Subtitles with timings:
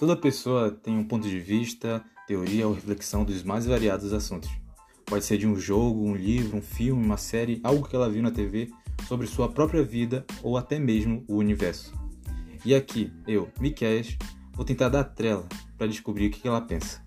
[0.00, 4.48] Toda pessoa tem um ponto de vista, teoria ou reflexão dos mais variados assuntos.
[5.04, 8.22] Pode ser de um jogo, um livro, um filme, uma série, algo que ela viu
[8.22, 8.70] na TV
[9.06, 11.92] sobre sua própria vida ou até mesmo o universo.
[12.64, 14.02] E aqui, eu, Miquel,
[14.54, 15.46] vou tentar dar trela
[15.76, 17.02] para descobrir o que ela pensa.